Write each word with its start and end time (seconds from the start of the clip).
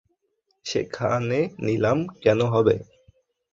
সেখানে 0.65 1.39
নিলাম 1.59 1.99
কেন 2.21 2.39
হবে। 2.45 2.75